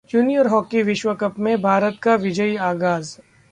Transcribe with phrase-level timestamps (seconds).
[0.09, 3.15] junior hockey विश्व cup में भारत का विजयी आगाज